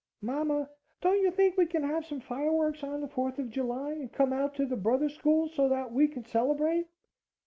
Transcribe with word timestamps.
"MAMA, 0.23 0.67
don't 1.01 1.19
you 1.21 1.29
think 1.29 1.57
you 1.57 1.67
can 1.67 1.83
have 1.83 2.07
some 2.07 2.21
fireworks 2.21 2.81
on 2.83 3.01
the 3.01 3.07
Fourth 3.07 3.37
of 3.37 3.51
July 3.51 3.91
and 3.91 4.11
come 4.11 4.33
out 4.33 4.55
to 4.55 4.65
the 4.65 4.75
Brothers 4.75 5.13
School 5.13 5.47
so 5.47 5.69
that 5.69 5.93
we 5.93 6.07
can 6.07 6.25
celebrate?" 6.25 6.87